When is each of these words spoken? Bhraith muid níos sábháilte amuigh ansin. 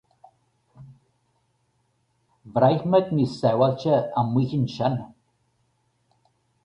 Bhraith 2.55 2.89
muid 2.95 3.07
níos 3.19 3.37
sábháilte 3.43 3.95
amuigh 4.23 4.55
ansin. 4.61 4.95